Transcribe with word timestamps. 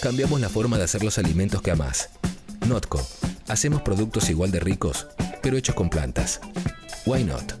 cambiamos 0.00 0.40
la 0.40 0.48
forma 0.48 0.78
de 0.78 0.84
hacer 0.84 1.04
los 1.04 1.18
alimentos 1.18 1.62
que 1.62 1.70
amás. 1.70 2.10
Notco. 2.66 3.06
Hacemos 3.48 3.82
productos 3.82 4.30
igual 4.30 4.50
de 4.50 4.60
ricos, 4.60 5.06
pero 5.42 5.56
hechos 5.56 5.74
con 5.74 5.90
plantas. 5.90 6.40
Why 7.04 7.24
not? 7.24 7.52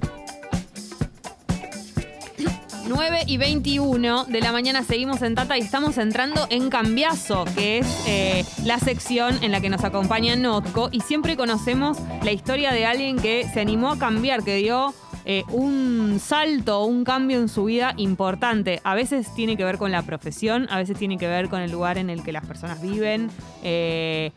9 2.88 3.22
y 3.26 3.36
21 3.36 4.24
de 4.24 4.40
la 4.40 4.50
mañana 4.50 4.82
seguimos 4.82 5.22
en 5.22 5.36
Tata 5.36 5.56
y 5.56 5.60
estamos 5.60 5.96
entrando 5.98 6.46
en 6.50 6.70
Cambiazo, 6.70 7.44
que 7.54 7.78
es 7.78 7.86
eh, 8.06 8.44
la 8.64 8.80
sección 8.80 9.42
en 9.44 9.52
la 9.52 9.60
que 9.60 9.68
nos 9.68 9.84
acompaña 9.84 10.34
Notco 10.34 10.88
y 10.90 11.00
siempre 11.00 11.36
conocemos 11.36 11.98
la 12.24 12.32
historia 12.32 12.72
de 12.72 12.86
alguien 12.86 13.16
que 13.16 13.48
se 13.52 13.60
animó 13.60 13.92
a 13.92 13.98
cambiar, 13.98 14.42
que 14.42 14.56
dio 14.56 14.92
eh, 15.24 15.44
un 15.50 16.18
salto, 16.20 16.84
un 16.84 17.04
cambio 17.04 17.38
en 17.38 17.48
su 17.48 17.64
vida 17.64 17.94
importante. 17.96 18.80
A 18.84 18.94
veces 18.94 19.34
tiene 19.34 19.56
que 19.56 19.64
ver 19.64 19.78
con 19.78 19.90
la 19.92 20.02
profesión, 20.02 20.66
a 20.70 20.78
veces 20.78 20.96
tiene 20.98 21.18
que 21.18 21.26
ver 21.28 21.48
con 21.48 21.60
el 21.60 21.70
lugar 21.70 21.98
en 21.98 22.10
el 22.10 22.22
que 22.22 22.32
las 22.32 22.44
personas 22.46 22.80
viven. 22.82 23.30
eh, 23.62 24.32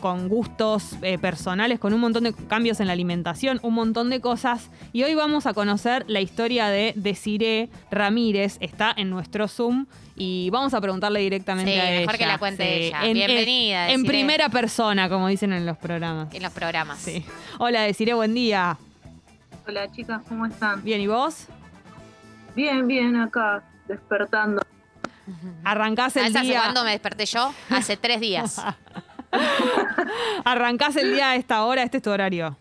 con 0.00 0.28
gustos 0.28 0.92
eh, 1.02 1.18
personales, 1.18 1.80
con 1.80 1.92
un 1.92 1.98
montón 1.98 2.22
de 2.22 2.32
cambios 2.32 2.78
en 2.78 2.86
la 2.86 2.92
alimentación, 2.92 3.58
un 3.64 3.74
montón 3.74 4.10
de 4.10 4.20
cosas. 4.20 4.70
Y 4.92 5.02
hoy 5.02 5.16
vamos 5.16 5.44
a 5.46 5.54
conocer 5.54 6.04
la 6.06 6.20
historia 6.20 6.68
de 6.68 6.92
Desiree 6.94 7.68
Ramírez. 7.90 8.58
Está 8.60 8.94
en 8.96 9.10
nuestro 9.10 9.48
Zoom 9.48 9.86
y 10.14 10.50
vamos 10.50 10.72
a 10.74 10.80
preguntarle 10.80 11.18
directamente 11.18 11.72
Sí, 11.72 11.78
a 11.80 11.90
ella. 11.90 12.00
mejor 12.02 12.16
que 12.16 12.26
la 12.26 12.38
cuente 12.38 12.86
ella. 12.86 13.04
En, 13.06 13.14
Bienvenida, 13.14 13.88
En, 13.90 14.00
en 14.02 14.06
primera 14.06 14.48
persona, 14.50 15.08
como 15.08 15.26
dicen 15.26 15.52
en 15.52 15.66
los 15.66 15.76
programas. 15.76 16.32
en 16.32 16.44
los 16.44 16.52
programas. 16.52 17.00
Sí. 17.00 17.24
Hola, 17.58 17.82
Desiree, 17.82 18.14
buen 18.14 18.34
día. 18.34 18.78
Hola 19.68 19.92
chicas, 19.92 20.22
¿cómo 20.26 20.46
están? 20.46 20.82
Bien, 20.82 20.98
¿y 20.98 21.06
vos? 21.06 21.46
Bien, 22.56 22.86
bien, 22.86 23.16
acá, 23.16 23.62
despertando. 23.86 24.62
Arrancás 25.62 26.16
el 26.16 26.22
¿Sabes 26.22 26.36
hace 26.36 26.46
día. 26.46 26.60
cuándo 26.62 26.84
me 26.84 26.92
desperté 26.92 27.26
yo? 27.26 27.52
Hace 27.68 27.98
tres 27.98 28.18
días. 28.18 28.64
Arrancás 30.46 30.96
el 30.96 31.12
día 31.12 31.32
a 31.32 31.36
esta 31.36 31.64
hora, 31.64 31.82
este 31.82 31.98
es 31.98 32.02
tu 32.02 32.08
horario. 32.08 32.56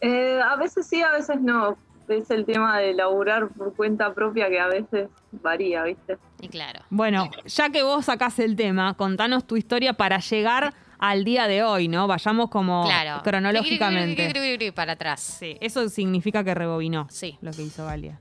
Eh, 0.00 0.40
a 0.42 0.56
veces 0.56 0.86
sí, 0.86 1.02
a 1.02 1.10
veces 1.10 1.38
no. 1.42 1.76
Es 2.08 2.30
el 2.30 2.46
tema 2.46 2.78
de 2.78 2.94
laburar 2.94 3.48
por 3.48 3.74
cuenta 3.74 4.14
propia 4.14 4.48
que 4.48 4.60
a 4.60 4.68
veces 4.68 5.10
varía, 5.32 5.82
¿viste? 5.82 6.16
Y 6.40 6.48
claro. 6.48 6.80
Bueno, 6.88 7.30
ya 7.44 7.68
que 7.68 7.82
vos 7.82 8.06
sacás 8.06 8.38
el 8.38 8.56
tema, 8.56 8.94
contanos 8.94 9.46
tu 9.46 9.58
historia 9.58 9.92
para 9.92 10.18
llegar 10.18 10.72
al 10.98 11.24
día 11.24 11.46
de 11.46 11.62
hoy, 11.62 11.88
¿no? 11.88 12.06
Vayamos 12.06 12.50
como 12.50 12.84
Claro. 12.84 13.22
cronológicamente. 13.22 14.32
Para 14.74 14.92
atrás. 14.92 15.20
Sí, 15.20 15.56
eso 15.60 15.88
significa 15.88 16.42
que 16.44 16.54
rebobinó. 16.54 17.06
Sí. 17.10 17.38
Lo 17.42 17.50
que 17.52 17.62
hizo 17.62 17.84
Galia. 17.86 18.18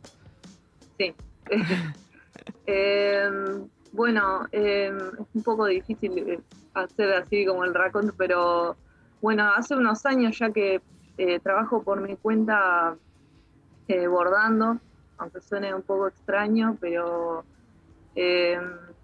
Sí. 0.98 1.14
Eh, 2.66 3.30
bueno, 3.92 4.48
eh, 4.52 4.92
es 5.14 5.26
un 5.34 5.44
poco 5.44 5.66
difícil 5.66 6.18
eh, 6.18 6.40
hacer 6.74 7.14
así 7.14 7.46
como 7.46 7.64
el 7.64 7.74
raconto, 7.74 8.14
pero 8.18 8.76
bueno, 9.22 9.52
hace 9.56 9.76
unos 9.76 10.06
años 10.06 10.38
ya 10.40 10.50
que 10.52 10.82
eh, 11.18 11.40
trabajo 11.40 11.84
por 11.84 12.02
mi 12.02 12.16
cuenta 12.16 12.96
eh, 13.88 14.08
bordando, 14.08 14.78
aunque 15.18 15.42
suene 15.42 15.74
un 15.74 15.84
poco 15.84 16.08
extraño, 16.08 16.78
pero 16.82 17.46
eh, 18.16 18.58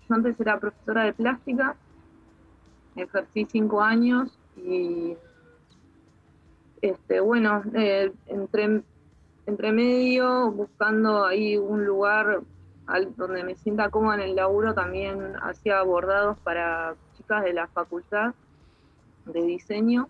yo 0.07 0.15
antes 0.15 0.39
era 0.39 0.59
profesora 0.59 1.03
de 1.03 1.13
plástica, 1.13 1.75
ejercí 3.01 3.45
cinco 3.49 3.81
años 3.81 4.37
y 4.55 5.17
este, 6.81 7.19
bueno, 7.19 7.61
eh, 7.75 8.11
entre, 8.27 8.83
entre 9.45 9.71
medio, 9.71 10.51
buscando 10.51 11.25
ahí 11.25 11.57
un 11.57 11.85
lugar 11.85 12.41
al- 12.87 13.15
donde 13.15 13.43
me 13.43 13.55
sienta 13.55 13.89
cómoda 13.89 14.15
en 14.15 14.21
el 14.21 14.35
laburo, 14.35 14.73
también 14.73 15.35
hacía 15.41 15.81
bordados 15.83 16.37
para 16.39 16.95
chicas 17.17 17.43
de 17.43 17.53
la 17.53 17.67
facultad 17.67 18.33
de 19.25 19.41
diseño. 19.41 20.09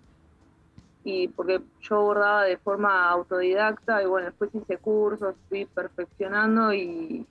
Y 1.04 1.30
porque 1.30 1.62
yo 1.82 2.02
bordaba 2.02 2.44
de 2.44 2.58
forma 2.58 3.10
autodidacta 3.10 4.04
y 4.04 4.06
bueno, 4.06 4.28
después 4.28 4.54
hice 4.54 4.78
cursos, 4.78 5.34
fui 5.48 5.66
perfeccionando 5.66 6.74
y 6.74 7.26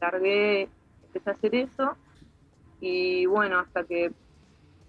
largué, 0.00 0.68
empecé 1.04 1.30
a 1.30 1.32
hacer 1.34 1.54
eso. 1.54 1.96
Y 2.80 3.26
bueno, 3.26 3.58
hasta 3.58 3.84
que 3.84 4.12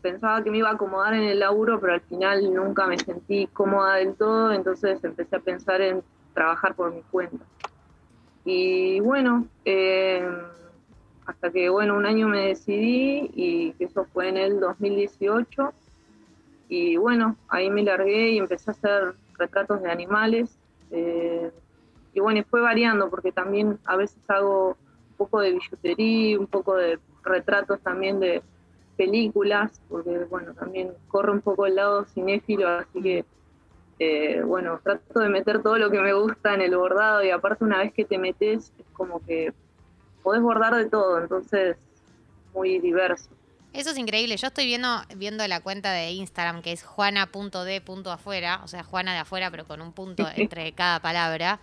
pensaba 0.02 0.44
que 0.44 0.52
me 0.52 0.58
iba 0.58 0.70
a 0.70 0.74
acomodar 0.74 1.14
en 1.14 1.24
el 1.24 1.40
laburo, 1.40 1.80
pero 1.80 1.94
al 1.94 2.02
final 2.02 2.54
nunca 2.54 2.88
me 2.88 2.98
sentí 2.98 3.48
cómoda 3.48 3.96
del 3.96 4.16
todo, 4.16 4.52
entonces 4.52 5.04
empecé 5.04 5.36
a 5.36 5.40
pensar 5.40 5.82
en 5.82 6.04
trabajar 6.34 6.76
por 6.76 6.94
mi 6.94 7.02
cuenta. 7.04 7.46
Y 8.46 9.00
bueno, 9.02 9.46
eh, 9.66 10.28
hasta 11.26 11.52
que 11.52 11.70
bueno, 11.70 11.96
un 11.96 12.06
año 12.06 12.28
me 12.28 12.48
decidí 12.48 13.30
y 13.36 13.76
eso 13.80 14.06
fue 14.06 14.30
en 14.30 14.38
el 14.38 14.60
2018. 14.60 15.74
Y 16.70 16.98
bueno, 16.98 17.36
ahí 17.50 17.70
me 17.70 17.84
largué 17.84 18.31
y 18.31 18.38
empecé 18.38 18.72
a 18.72 18.74
hacer 18.74 19.14
retratos 19.38 19.81
de 19.81 19.92
animales. 19.92 20.58
eh, 20.92 21.52
y 22.14 22.22
bueno, 22.22 22.44
fue 22.50 22.62
variando 22.62 23.10
porque 23.10 23.31
también 23.31 23.78
a 23.86 23.96
veces 23.96 24.18
hago 24.30 24.70
un 24.70 25.16
poco 25.18 25.42
de 25.42 25.52
billutería, 25.54 26.40
un 26.40 26.48
poco 26.48 26.76
de 26.76 27.00
retratos 27.24 27.80
también 27.81 28.20
de 28.20 28.42
películas, 29.00 29.72
porque 29.90 30.26
bueno, 30.30 30.54
también 30.54 30.92
corre 31.08 31.32
un 31.32 31.40
poco 31.42 31.66
el 31.66 31.76
lado 31.76 32.04
cinéfilo, 32.06 32.68
así 32.68 33.02
que 33.02 33.26
eh, 34.00 34.42
bueno, 34.46 34.80
trato 34.84 35.20
de 35.22 35.30
meter 35.30 35.64
todo 35.64 35.78
lo 35.78 35.90
que 35.90 36.00
me 36.02 36.12
gusta 36.14 36.54
en 36.54 36.62
el 36.62 36.76
bordado 36.76 37.24
y 37.24 37.30
aparte 37.32 37.64
una 37.64 37.78
vez 37.80 37.94
que 37.94 38.04
te 38.06 38.18
metes 38.18 38.72
es 38.78 38.86
como 38.94 39.20
que 39.26 39.54
podés 40.22 40.42
bordar 40.42 40.76
de 40.76 40.90
todo, 40.90 41.18
entonces 41.20 41.78
muy 42.54 42.80
diverso. 42.80 43.30
Eso 43.72 43.92
es 43.92 43.98
increíble. 43.98 44.36
Yo 44.36 44.48
estoy 44.48 44.66
viendo, 44.66 44.90
viendo 45.16 45.48
la 45.48 45.62
cuenta 45.62 45.92
de 45.92 46.12
Instagram 46.12 46.62
que 46.62 46.72
es 46.72 46.84
juana.d.afuera, 46.84 48.62
o 48.64 48.68
sea, 48.68 48.84
Juana 48.84 49.14
de 49.14 49.20
afuera, 49.20 49.50
pero 49.52 49.66
con 49.66 49.81
un 49.81 49.94
punto 49.94 50.28
entre 50.36 50.72
cada 50.74 51.00
palabra. 51.02 51.60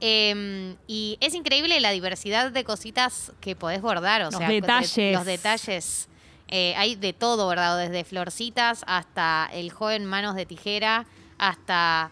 Eh, 0.00 0.74
y 0.88 1.16
es 1.20 1.34
increíble 1.34 1.78
la 1.80 1.90
diversidad 1.90 2.50
de 2.50 2.64
cositas 2.64 3.32
que 3.40 3.54
podés 3.54 3.82
bordar, 3.82 4.22
o 4.22 4.24
Los 4.26 4.34
sea, 4.36 4.48
de- 4.48 4.60
detalles. 4.60 5.14
los 5.14 5.24
detalles. 5.26 6.08
Eh, 6.54 6.74
hay 6.76 6.96
de 6.96 7.14
todo 7.14 7.46
bordado, 7.46 7.78
desde 7.78 8.04
florcitas 8.04 8.84
hasta 8.86 9.48
el 9.54 9.70
joven 9.72 10.04
manos 10.04 10.34
de 10.36 10.44
tijera, 10.44 11.06
hasta 11.38 12.10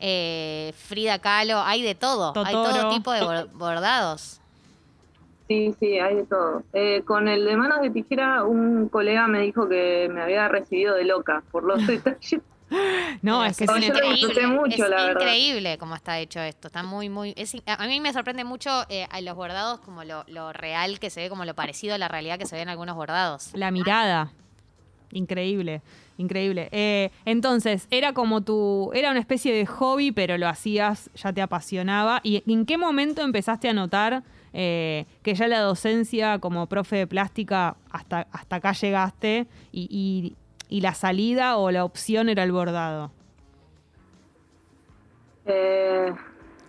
eh, 0.00 0.72
Frida 0.76 1.18
Kahlo, 1.18 1.60
hay 1.60 1.82
de 1.82 1.94
todo. 1.94 2.32
Hay 2.42 2.54
todo 2.54 2.88
tipo 2.88 3.12
de 3.12 3.20
bor- 3.20 3.50
bordados. 3.52 4.40
Sí, 5.46 5.74
sí, 5.78 5.98
hay 5.98 6.16
de 6.16 6.24
todo. 6.24 6.62
Eh, 6.72 7.02
con 7.04 7.28
el 7.28 7.44
de 7.44 7.56
manos 7.56 7.82
de 7.82 7.90
tijera, 7.90 8.44
un 8.44 8.88
colega 8.88 9.26
me 9.28 9.40
dijo 9.40 9.68
que 9.68 10.08
me 10.10 10.22
había 10.22 10.48
recibido 10.48 10.94
de 10.94 11.04
loca 11.04 11.42
por 11.52 11.64
los 11.64 11.86
detalles. 11.86 12.40
No, 13.22 13.44
es 13.44 13.56
que 13.56 13.66
mucho, 13.66 13.92
es 14.74 14.78
la 14.78 15.12
increíble 15.12 15.78
cómo 15.78 15.94
está 15.94 16.18
hecho 16.18 16.40
esto. 16.40 16.68
Está 16.68 16.82
muy, 16.82 17.08
muy. 17.08 17.34
es 17.36 17.54
a 17.66 17.86
mí 17.86 18.00
me 18.00 18.12
sorprende 18.12 18.44
mucho 18.44 18.70
eh, 18.88 19.06
a 19.10 19.20
los 19.20 19.36
bordados 19.36 19.80
como 19.80 20.04
lo, 20.04 20.24
lo 20.26 20.52
real 20.52 20.98
que 20.98 21.10
se 21.10 21.20
ve, 21.22 21.28
como 21.28 21.44
lo 21.44 21.54
parecido 21.54 21.94
a 21.94 21.98
la 21.98 22.08
realidad 22.08 22.38
que 22.38 22.46
se 22.46 22.56
ve 22.56 22.62
en 22.62 22.68
algunos 22.68 22.96
bordados. 22.96 23.50
La 23.54 23.70
mirada. 23.70 24.32
Increíble, 25.12 25.82
increíble. 26.16 26.68
Eh, 26.72 27.10
entonces, 27.26 27.86
era 27.90 28.14
como 28.14 28.40
tu. 28.40 28.90
Era 28.94 29.10
una 29.10 29.20
especie 29.20 29.52
de 29.54 29.66
hobby, 29.66 30.10
pero 30.10 30.38
lo 30.38 30.48
hacías, 30.48 31.10
ya 31.14 31.32
te 31.32 31.42
apasionaba. 31.42 32.20
¿Y 32.22 32.42
en 32.50 32.64
qué 32.64 32.78
momento 32.78 33.20
empezaste 33.22 33.68
a 33.68 33.74
notar 33.74 34.22
eh, 34.54 35.04
que 35.22 35.34
ya 35.34 35.48
la 35.48 35.60
docencia 35.60 36.38
como 36.38 36.66
profe 36.66 36.96
de 36.96 37.06
plástica 37.06 37.76
hasta, 37.90 38.26
hasta 38.32 38.56
acá 38.56 38.72
llegaste 38.72 39.46
y, 39.70 39.86
y- 39.90 40.36
y 40.72 40.80
la 40.80 40.94
salida 40.94 41.58
o 41.58 41.70
la 41.70 41.84
opción 41.84 42.30
era 42.30 42.44
el 42.44 42.50
bordado? 42.50 43.10
Eh, 45.44 46.10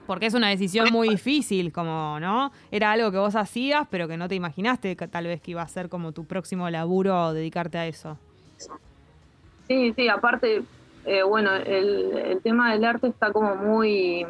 Porque 0.06 0.26
es 0.26 0.34
una 0.34 0.50
decisión 0.50 0.90
muy 0.92 1.08
difícil, 1.08 1.72
como, 1.72 2.20
¿no? 2.20 2.52
Era 2.70 2.92
algo 2.92 3.12
que 3.12 3.18
vos 3.18 3.38
hacías, 3.38 3.88
pero 3.90 4.10
que 4.10 4.18
no 4.18 4.28
te 4.28 4.36
imaginaste 4.36 4.98
que 4.98 5.08
tal 5.08 5.28
vez 5.28 5.40
que 5.40 5.52
iba 5.52 5.62
a 5.62 5.68
ser 5.70 5.88
como 5.88 6.12
tu 6.12 6.26
próximo 6.26 6.70
laburo 6.70 7.28
o 7.28 7.34
dedicarte 7.34 7.78
a 7.78 7.88
eso. 7.88 8.18
Sí, 9.70 9.94
sí, 9.96 10.10
aparte, 10.10 10.64
eh, 11.06 11.24
bueno, 11.24 11.56
el, 11.56 12.18
el 12.18 12.42
tema 12.42 12.74
del 12.74 12.84
arte 12.84 13.08
está 13.08 13.32
como 13.32 13.56
muy, 13.56 14.26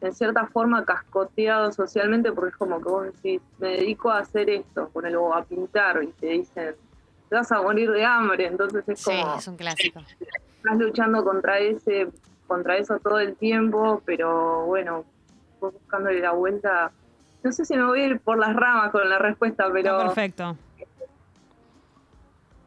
en 0.00 0.14
cierta 0.14 0.46
forma, 0.46 0.84
cascoteado 0.84 1.72
socialmente, 1.72 2.30
porque 2.30 2.50
es 2.50 2.56
como 2.56 2.80
que 2.80 2.88
vos 2.88 3.06
decís, 3.06 3.40
me 3.58 3.70
dedico 3.70 4.08
a 4.08 4.18
hacer 4.18 4.48
esto, 4.50 4.88
ponelo 4.90 5.34
a 5.34 5.42
pintar, 5.42 6.00
y 6.04 6.12
te 6.12 6.28
dicen, 6.28 6.76
te 7.28 7.34
vas 7.36 7.50
a 7.52 7.60
morir 7.62 7.90
de 7.90 8.04
hambre, 8.04 8.46
entonces 8.46 8.84
es 8.88 9.00
Sí, 9.00 9.10
como, 9.20 9.36
es 9.36 9.48
un 9.48 9.56
clásico. 9.56 10.00
estás 10.20 10.78
luchando 10.78 11.24
contra 11.24 11.58
ese, 11.58 12.08
contra 12.46 12.76
eso 12.76 12.98
todo 13.00 13.18
el 13.18 13.36
tiempo, 13.36 14.02
pero 14.04 14.64
bueno, 14.66 15.04
vos 15.60 15.72
buscándole 15.74 16.20
la 16.20 16.32
vuelta, 16.32 16.92
no 17.42 17.52
sé 17.52 17.64
si 17.64 17.76
me 17.76 17.84
voy 17.84 18.00
a 18.00 18.06
ir 18.06 18.20
por 18.20 18.38
las 18.38 18.54
ramas 18.54 18.90
con 18.92 19.08
la 19.08 19.18
respuesta, 19.18 19.66
pero 19.72 19.98
perfecto. 19.98 20.56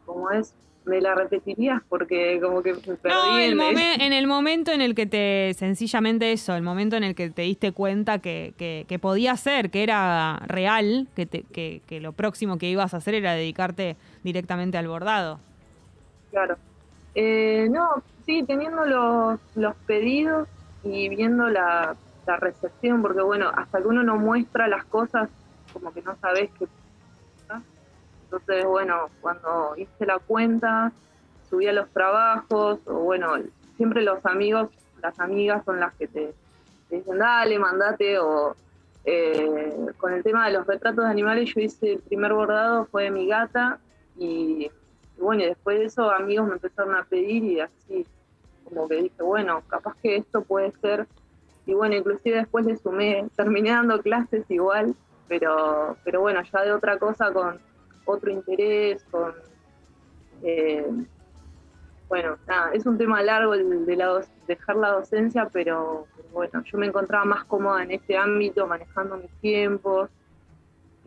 como 0.06 0.30
es 0.32 0.54
me 0.86 1.02
la 1.02 1.14
repetirías 1.14 1.82
porque 1.88 2.40
como 2.42 2.64
que 2.64 2.74
me 2.74 2.80
perdí 2.96 3.10
No, 3.10 3.38
el 3.38 3.60
en- 4.02 4.14
el 4.14 4.28
momento 4.28 4.72
en 4.72 4.82
el 4.82 4.96
que 4.96 5.06
te, 5.06 5.54
sencillamente 5.56 6.32
eso, 6.32 6.56
el 6.56 6.64
momento 6.64 6.96
en 6.96 7.04
el 7.04 7.16
que 7.16 7.30
te 7.30 7.44
diste 7.44 7.72
cuenta 7.72 8.20
que, 8.20 8.54
que, 8.58 8.86
que 8.88 8.98
podía 9.00 9.36
ser, 9.38 9.70
que 9.70 9.84
era 9.84 10.40
real, 10.48 11.08
que, 11.16 11.26
te- 11.26 11.44
que, 11.44 11.82
que 11.86 12.00
lo 12.00 12.14
próximo 12.14 12.58
que 12.58 12.70
ibas 12.70 12.94
a 12.94 12.98
hacer 12.98 13.14
era 13.14 13.34
dedicarte 13.34 13.98
directamente 14.24 14.78
al 14.78 14.88
bordado. 14.88 15.40
Claro. 16.32 16.58
Eh, 17.16 17.68
no, 17.70 18.02
sí, 18.26 18.44
teniendo 18.48 18.86
los, 18.86 19.40
los 19.56 19.76
pedidos 19.86 20.48
y 20.84 21.10
viendo 21.10 21.50
la, 21.50 21.96
la 22.26 22.38
recepción, 22.38 23.02
porque 23.02 23.22
bueno, 23.22 23.52
hasta 23.56 23.80
que 23.82 23.88
uno 23.88 24.04
no 24.04 24.16
muestra 24.16 24.68
las 24.68 24.86
cosas, 24.86 25.30
como 25.74 25.92
que 25.94 26.02
no 26.02 26.16
sabes 26.22 26.50
pasa. 26.58 26.68
Entonces, 28.32 28.66
bueno, 28.66 29.10
cuando 29.22 29.74
hice 29.78 30.06
la 30.06 30.20
cuenta, 30.20 30.92
subía 31.50 31.74
los 31.74 31.90
trabajos, 31.90 32.80
o 32.86 32.94
bueno, 32.94 33.34
siempre 33.76 34.04
los 34.04 34.24
amigos, 34.26 34.70
las 35.02 35.20
amigas 35.20 35.64
son 35.66 35.80
las 35.80 35.94
que 35.96 36.08
te, 36.08 36.34
dicen, 36.92 37.18
dale, 37.18 37.58
mandate, 37.58 38.20
o 38.20 38.56
eh, 39.06 39.76
con 39.98 40.14
el 40.14 40.22
tema 40.22 40.46
de 40.46 40.54
los 40.54 40.68
retratos 40.68 41.06
de 41.06 41.10
animales, 41.10 41.54
yo 41.54 41.62
hice 41.62 41.94
el 41.94 42.00
primer 42.00 42.34
bordado, 42.34 42.86
fue 42.86 43.06
de 43.06 43.12
mi 43.12 43.28
gata, 43.28 43.80
y 44.18 44.70
y 45.20 45.22
bueno, 45.22 45.44
y 45.44 45.48
después 45.48 45.78
de 45.80 45.86
eso 45.86 46.10
amigos 46.10 46.48
me 46.48 46.54
empezaron 46.54 46.96
a 46.96 47.04
pedir 47.04 47.44
y 47.44 47.60
así, 47.60 48.06
como 48.64 48.88
que 48.88 48.96
dije, 48.96 49.22
bueno, 49.22 49.62
capaz 49.68 49.96
que 50.02 50.16
esto 50.16 50.44
puede 50.44 50.72
ser. 50.80 51.08
Y 51.66 51.74
bueno, 51.74 51.96
inclusive 51.96 52.38
después 52.38 52.66
le 52.66 52.78
sumé, 52.78 53.28
terminé 53.36 53.72
dando 53.72 54.02
clases 54.02 54.46
igual, 54.50 54.96
pero, 55.28 55.98
pero 56.06 56.22
bueno, 56.22 56.42
ya 56.42 56.62
de 56.62 56.72
otra 56.72 56.98
cosa 56.98 57.34
con 57.34 57.60
otro 58.10 58.32
interés, 58.32 59.04
con... 59.12 59.34
eh, 60.44 60.86
bueno, 62.08 62.38
nada, 62.48 62.72
es 62.74 62.86
un 62.86 62.98
tema 62.98 63.22
largo 63.22 63.54
el 63.54 63.86
de 63.86 63.96
la 63.96 64.22
dejar 64.48 64.76
la 64.78 64.92
docencia, 64.94 65.48
pero, 65.54 66.08
pero 66.16 66.30
bueno, 66.32 66.64
yo 66.64 66.78
me 66.78 66.88
encontraba 66.88 67.24
más 67.24 67.44
cómoda 67.46 67.84
en 67.84 67.92
este 67.92 68.18
ámbito, 68.18 68.66
manejando 68.66 69.18
mis 69.18 69.32
tiempos 69.42 70.10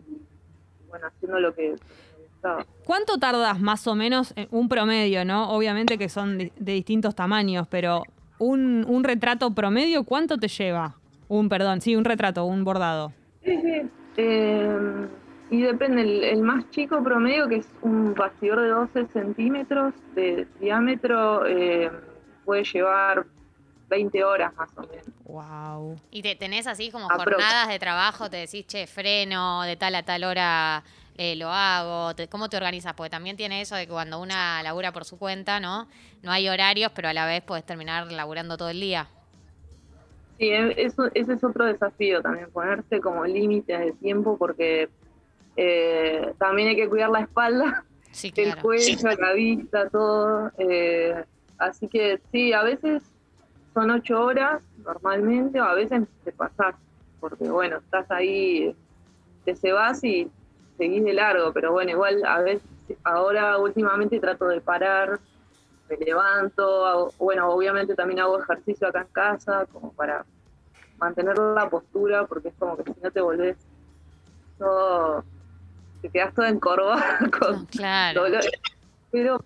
y, 0.09 0.21
bueno, 0.89 1.09
haciendo 1.09 1.41
lo 1.41 1.53
que, 1.55 1.71
lo 1.71 1.77
que 1.77 1.83
me 2.19 2.25
gustaba. 2.29 2.67
¿Cuánto 2.85 3.19
tardas 3.19 3.59
más 3.61 3.87
o 3.89 3.95
menos, 3.97 4.33
en 4.37 4.47
un 4.53 4.69
promedio, 4.69 5.25
no? 5.25 5.51
Obviamente 5.51 5.99
que 5.99 6.09
son 6.09 6.39
de, 6.39 6.53
de 6.57 6.73
distintos 6.73 7.17
tamaños, 7.17 7.67
pero 7.69 8.05
un, 8.39 8.85
un 8.89 9.03
retrato 9.03 9.53
promedio, 9.53 10.05
¿cuánto 10.05 10.39
te 10.39 10.49
lleva? 10.49 10.97
Un, 11.29 11.49
perdón, 11.49 11.81
sí, 11.81 11.97
un 11.97 12.05
retrato, 12.05 12.45
un 12.45 12.63
bordado. 12.63 13.13
Sí, 13.43 13.59
sí. 13.61 13.91
Eh, 14.19 15.09
y 15.53 15.63
depende, 15.63 16.03
el, 16.03 16.25
el 16.25 16.43
más 16.43 16.69
chico 16.71 17.03
promedio, 17.05 17.49
que 17.49 17.57
es 17.57 17.69
un 17.83 18.15
bastidor 18.15 18.61
de 18.63 18.69
12 18.69 19.07
centímetros 19.13 19.95
de 20.15 20.47
diámetro, 20.61 21.47
eh, 21.47 21.91
puede 22.45 22.65
llevar 22.65 23.27
20 23.89 24.25
horas 24.25 24.55
más 24.57 24.71
o 24.77 24.81
menos. 24.83 25.07
Wow. 25.25 25.97
Y 26.11 26.23
te 26.23 26.35
tenés 26.35 26.67
así 26.67 26.91
como 26.91 27.05
Aprox. 27.07 27.25
jornadas 27.25 27.69
de 27.69 27.79
trabajo, 27.79 28.29
te 28.31 28.39
decís, 28.39 28.67
che, 28.67 28.87
freno, 28.87 29.63
de 29.63 29.77
tal 29.77 29.95
a 29.95 30.03
tal 30.03 30.25
hora 30.25 30.83
eh, 31.19 31.37
lo 31.37 31.51
hago. 31.51 32.15
Te- 32.15 32.27
¿Cómo 32.29 32.49
te 32.49 32.57
organizas? 32.57 32.95
Porque 32.95 33.11
también 33.11 33.37
tiene 33.37 33.61
eso 33.61 33.77
de 33.77 33.87
que 33.87 33.93
cuando 33.93 34.19
una 34.21 34.63
labura 34.63 34.93
por 34.93 35.05
su 35.05 35.19
cuenta, 35.19 35.61
¿no? 35.61 35.87
No 36.23 36.33
hay 36.33 36.49
horarios, 36.49 36.91
pero 36.95 37.09
a 37.09 37.13
la 37.13 37.27
vez 37.27 37.43
puedes 37.43 37.65
terminar 37.67 38.11
laburando 38.11 38.57
todo 38.57 38.71
el 38.71 38.81
día. 38.81 39.09
Sí, 40.39 40.49
e- 40.49 40.75
eso, 40.83 41.11
ese 41.15 41.35
es 41.35 41.45
otro 41.45 41.67
desafío 41.67 42.23
también, 42.23 42.51
ponerse 42.51 43.01
como 43.01 43.25
límites 43.27 43.79
de 43.79 43.93
tiempo, 43.93 44.39
porque 44.39 44.89
eh, 45.57 46.35
también 46.39 46.69
hay 46.69 46.77
que 46.77 46.89
cuidar 46.89 47.11
la 47.11 47.21
espalda 47.21 47.85
Sí, 48.13 48.33
el 48.37 48.57
cuello, 48.57 49.09
la 49.19 49.33
vista, 49.33 49.89
todo. 49.91 50.51
eh, 50.59 51.25
así 51.59 51.89
que 51.89 52.21
sí, 52.31 52.53
a 52.53 52.63
veces 52.63 53.03
son 53.75 53.91
ocho 53.91 54.21
horas 54.25 54.63
normalmente, 54.85 55.61
o 55.61 55.65
a 55.65 55.75
veces 55.75 56.03
te 56.25 56.33
pasás, 56.33 56.75
porque 57.21 57.45
bueno, 57.45 57.79
estás 57.79 58.11
ahí, 58.11 58.77
te 59.45 59.57
se 59.57 59.73
vas 59.73 60.05
y 60.05 60.31
seguís 60.77 61.05
de 61.05 61.15
largo, 61.15 61.53
pero 61.53 61.73
bueno, 61.73 61.91
igual 61.93 62.25
a 62.27 62.41
veces, 62.41 62.63
ahora 63.05 63.59
últimamente 63.59 64.21
trato 64.21 64.47
de 64.49 64.61
parar, 64.61 65.21
me 65.89 65.97
levanto, 65.97 66.87
hago- 66.87 67.15
bueno, 67.19 67.51
obviamente 67.51 67.95
también 67.95 68.21
hago 68.21 68.41
ejercicio 68.43 68.89
acá 68.89 69.03
en 69.03 69.09
casa, 69.09 69.67
como 69.67 69.93
para 69.93 70.25
mantener 70.99 71.39
la 71.39 71.69
postura, 71.71 72.27
porque 72.27 72.49
es 72.49 72.55
como 72.59 72.77
que 72.77 72.85
si 72.93 73.01
no 73.03 73.11
te 73.11 73.21
volvés 73.21 73.57
todo, 74.59 75.25
te 76.03 76.11
quedas 76.11 76.35
toda 76.35 76.49
encorvada 76.51 77.19
con 77.41 77.65
Claro. 77.67 78.25
dolor. 78.25 78.43
Pero 79.11 79.43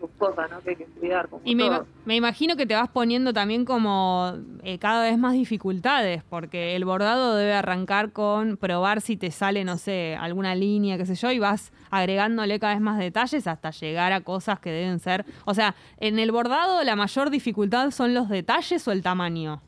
sus 0.00 0.10
cosas, 0.18 0.50
¿no? 0.50 0.60
Que 0.62 0.70
hay 0.70 0.76
que 0.76 0.84
cuidar. 0.86 1.28
Como 1.28 1.42
Y 1.44 1.54
me, 1.54 1.64
todo. 1.68 1.82
ima- 1.82 1.86
me 2.06 2.16
imagino 2.16 2.56
que 2.56 2.66
te 2.66 2.74
vas 2.74 2.88
poniendo 2.88 3.32
también 3.32 3.64
como 3.64 4.34
eh, 4.64 4.78
cada 4.78 5.04
vez 5.04 5.16
más 5.16 5.34
dificultades, 5.34 6.24
porque 6.28 6.74
el 6.74 6.84
bordado 6.84 7.36
debe 7.36 7.52
arrancar 7.52 8.12
con 8.12 8.56
probar 8.56 9.00
si 9.00 9.16
te 9.16 9.30
sale, 9.30 9.64
no 9.64 9.78
sé, 9.78 10.16
alguna 10.18 10.54
línea, 10.56 10.96
qué 10.96 11.06
sé 11.06 11.14
yo, 11.14 11.30
y 11.30 11.38
vas 11.38 11.72
agregándole 11.90 12.58
cada 12.58 12.72
vez 12.74 12.82
más 12.82 12.98
detalles 12.98 13.46
hasta 13.46 13.70
llegar 13.70 14.12
a 14.12 14.22
cosas 14.22 14.58
que 14.58 14.70
deben 14.70 14.98
ser. 14.98 15.24
O 15.44 15.54
sea, 15.54 15.76
en 15.98 16.18
el 16.18 16.32
bordado 16.32 16.82
la 16.82 16.96
mayor 16.96 17.30
dificultad 17.30 17.90
son 17.92 18.12
los 18.14 18.28
detalles 18.28 18.86
o 18.88 18.92
el 18.92 19.02
tamaño. 19.02 19.62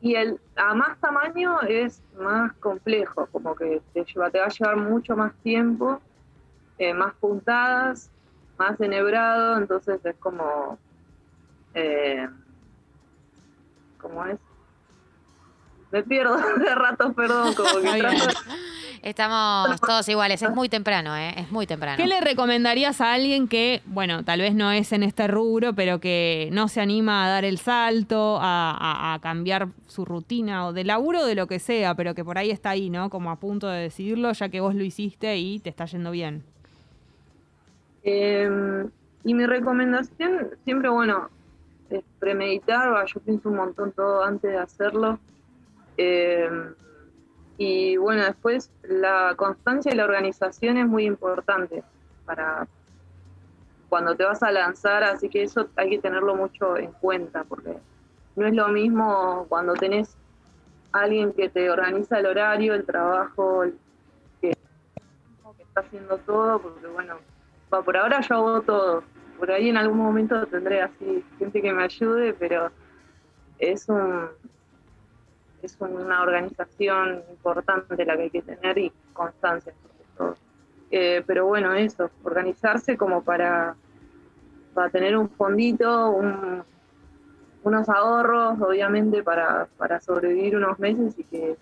Y 0.00 0.14
el 0.14 0.40
a 0.56 0.74
más 0.74 0.98
tamaño 0.98 1.60
es 1.62 2.02
más 2.18 2.52
complejo, 2.54 3.26
como 3.26 3.54
que 3.54 3.82
te, 3.92 4.04
lleva, 4.04 4.30
te 4.30 4.38
va 4.38 4.46
a 4.46 4.48
llevar 4.48 4.76
mucho 4.76 5.14
más 5.16 5.34
tiempo, 5.42 6.00
eh, 6.78 6.94
más 6.94 7.14
puntadas, 7.14 8.10
más 8.58 8.80
enhebrado, 8.80 9.58
entonces 9.58 10.04
es 10.04 10.16
como, 10.16 10.78
eh, 11.74 12.28
¿cómo 14.00 14.24
es? 14.24 14.38
Me 15.92 16.02
pierdo 16.02 16.36
de 16.58 16.74
ratos, 16.74 17.14
perdón, 17.14 17.54
como 17.54 17.80
que 17.80 18.02
Estamos 19.02 19.80
todos 19.80 20.06
iguales. 20.10 20.42
Es 20.42 20.50
muy 20.50 20.68
temprano, 20.68 21.16
¿eh? 21.16 21.32
Es 21.38 21.50
muy 21.50 21.66
temprano. 21.66 21.96
¿Qué 21.96 22.06
le 22.06 22.20
recomendarías 22.20 23.00
a 23.00 23.14
alguien 23.14 23.48
que, 23.48 23.80
bueno, 23.86 24.24
tal 24.24 24.40
vez 24.40 24.54
no 24.54 24.70
es 24.72 24.92
en 24.92 25.02
este 25.02 25.26
rubro, 25.26 25.72
pero 25.72 26.00
que 26.00 26.50
no 26.52 26.68
se 26.68 26.82
anima 26.82 27.24
a 27.24 27.30
dar 27.30 27.46
el 27.46 27.56
salto, 27.56 28.36
a, 28.40 28.70
a- 28.72 29.14
a 29.14 29.18
cambiar 29.20 29.68
su 29.86 30.04
rutina 30.04 30.66
o 30.66 30.74
de 30.74 30.84
laburo 30.84 31.20
o 31.20 31.24
de 31.24 31.34
lo 31.34 31.46
que 31.46 31.58
sea, 31.60 31.94
pero 31.94 32.14
que 32.14 32.24
por 32.24 32.36
ahí 32.36 32.50
está 32.50 32.70
ahí, 32.70 32.90
¿no? 32.90 33.08
Como 33.08 33.30
a 33.30 33.36
punto 33.36 33.68
de 33.68 33.80
decidirlo, 33.80 34.32
ya 34.32 34.50
que 34.50 34.60
vos 34.60 34.74
lo 34.74 34.84
hiciste 34.84 35.38
y 35.38 35.60
te 35.60 35.70
está 35.70 35.86
yendo 35.86 36.10
bien. 36.10 36.44
Eh, 38.02 38.50
y 39.24 39.34
mi 39.34 39.46
recomendación, 39.46 40.48
siempre, 40.64 40.90
bueno, 40.90 41.28
es 41.88 42.02
premeditar, 42.18 42.92
va, 42.92 43.04
yo 43.06 43.20
pienso 43.20 43.48
un 43.48 43.56
montón 43.56 43.92
todo 43.92 44.24
antes 44.24 44.50
de 44.50 44.58
hacerlo. 44.58 45.18
Eh, 46.02 46.48
y 47.58 47.98
bueno, 47.98 48.24
después 48.24 48.70
la 48.84 49.34
constancia 49.36 49.92
y 49.92 49.94
la 49.94 50.04
organización 50.04 50.78
es 50.78 50.86
muy 50.86 51.04
importante 51.04 51.84
para 52.24 52.66
cuando 53.90 54.16
te 54.16 54.24
vas 54.24 54.42
a 54.42 54.50
lanzar, 54.50 55.04
así 55.04 55.28
que 55.28 55.42
eso 55.42 55.68
hay 55.76 55.90
que 55.90 55.98
tenerlo 55.98 56.34
mucho 56.34 56.78
en 56.78 56.90
cuenta, 56.92 57.44
porque 57.44 57.76
no 58.34 58.46
es 58.46 58.54
lo 58.54 58.68
mismo 58.68 59.44
cuando 59.50 59.74
tenés 59.74 60.16
alguien 60.92 61.34
que 61.34 61.50
te 61.50 61.68
organiza 61.68 62.18
el 62.18 62.26
horario, 62.26 62.72
el 62.72 62.86
trabajo, 62.86 63.64
que, 64.40 64.52
que 64.52 65.62
está 65.62 65.82
haciendo 65.82 66.16
todo, 66.16 66.60
porque 66.60 66.86
bueno, 66.86 67.16
va, 67.70 67.82
por 67.82 67.94
ahora 67.98 68.22
yo 68.22 68.36
hago 68.36 68.62
todo. 68.62 69.02
Por 69.38 69.50
ahí 69.50 69.68
en 69.68 69.76
algún 69.76 69.98
momento 69.98 70.46
tendré 70.46 70.80
así 70.80 71.22
gente 71.38 71.60
que 71.60 71.74
me 71.74 71.82
ayude, 71.82 72.32
pero 72.32 72.70
es 73.58 73.86
un 73.90 74.30
es 75.62 75.76
una 75.80 76.22
organización 76.22 77.22
importante 77.30 78.04
la 78.04 78.16
que 78.16 78.22
hay 78.22 78.30
que 78.30 78.42
tener 78.42 78.78
y 78.78 78.92
constancia. 79.12 79.72
Eh, 80.90 81.22
pero 81.26 81.46
bueno, 81.46 81.72
eso, 81.74 82.10
organizarse 82.24 82.96
como 82.96 83.22
para, 83.22 83.76
para 84.74 84.90
tener 84.90 85.16
un 85.16 85.28
fondito, 85.30 86.10
un- 86.10 86.64
unos 87.62 87.88
ahorros, 87.88 88.60
obviamente, 88.60 89.22
para, 89.22 89.66
para 89.76 90.00
sobrevivir 90.00 90.56
unos 90.56 90.78
meses 90.78 91.14
y 91.18 91.24
que 91.24 91.56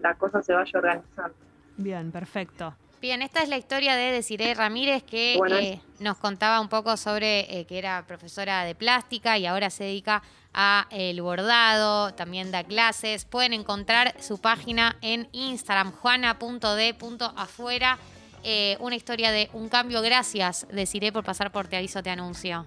la 0.00 0.14
cosa 0.14 0.42
se 0.42 0.52
vaya 0.52 0.78
organizando. 0.78 1.34
Bien, 1.76 2.10
perfecto. 2.10 2.74
Bien, 3.02 3.20
esta 3.20 3.42
es 3.42 3.48
la 3.48 3.58
historia 3.58 3.96
de 3.96 4.12
Desiree 4.12 4.54
Ramírez 4.54 5.02
que 5.02 5.34
eh, 5.34 5.80
nos 5.98 6.18
contaba 6.18 6.60
un 6.60 6.68
poco 6.68 6.96
sobre 6.96 7.40
eh, 7.58 7.64
que 7.66 7.76
era 7.76 8.04
profesora 8.06 8.62
de 8.62 8.76
plástica 8.76 9.36
y 9.38 9.46
ahora 9.46 9.70
se 9.70 9.82
dedica 9.82 10.22
a 10.54 10.86
el 10.90 11.20
bordado, 11.20 12.14
también 12.14 12.52
da 12.52 12.62
clases. 12.62 13.24
Pueden 13.24 13.54
encontrar 13.54 14.14
su 14.22 14.40
página 14.40 14.98
en 15.00 15.28
Instagram, 15.32 15.90
juana.d.afuera. 15.90 16.38
Eh, 18.44 18.76
una 18.78 18.94
historia 18.94 19.32
de 19.32 19.50
un 19.52 19.68
cambio. 19.68 20.00
Gracias, 20.00 20.68
Desiree, 20.70 21.10
por 21.10 21.24
pasar 21.24 21.50
por 21.50 21.66
Te 21.66 21.78
Aviso, 21.78 22.04
Te 22.04 22.10
Anuncio. 22.10 22.66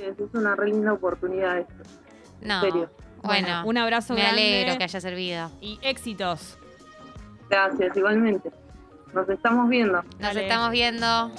Es, 0.00 0.14
una 0.34 0.54
re 0.54 0.68
linda 0.68 0.92
oportunidad 0.92 1.58
esto. 1.58 1.82
No, 2.42 2.60
serio. 2.60 2.92
bueno, 3.24 3.64
un 3.66 3.76
abrazo 3.76 4.14
me 4.14 4.20
grande 4.20 4.40
alegro 4.40 4.78
que 4.78 4.84
haya 4.84 5.00
servido. 5.00 5.50
y 5.60 5.80
éxitos. 5.82 6.56
Gracias, 7.50 7.96
igualmente. 7.96 8.52
Nos 9.14 9.28
estamos 9.28 9.68
viendo. 9.68 10.02
Nos 10.02 10.18
Dale. 10.18 10.42
estamos 10.42 10.70
viendo. 10.70 11.30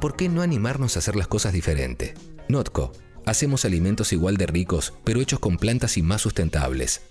¿Por 0.00 0.16
qué 0.16 0.28
no 0.28 0.42
animarnos 0.42 0.96
a 0.96 0.98
hacer 0.98 1.16
las 1.16 1.28
cosas 1.28 1.52
diferente? 1.52 2.14
Notco. 2.48 2.92
Hacemos 3.26 3.64
alimentos 3.64 4.12
igual 4.12 4.36
de 4.36 4.46
ricos, 4.46 4.92
pero 5.04 5.20
hechos 5.20 5.38
con 5.38 5.56
plantas 5.56 5.96
y 5.96 6.02
más 6.02 6.20
sustentables. 6.20 7.02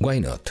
Why 0.00 0.20
not? 0.20 0.50